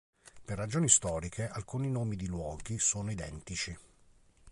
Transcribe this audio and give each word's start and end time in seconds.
Per 0.45 0.57
ragioni 0.57 0.89
storiche, 0.89 1.47
alcuni 1.47 1.87
nomi 1.87 2.15
di 2.15 2.25
luoghi 2.25 2.79
sono 2.79 3.11
identici. 3.11 3.77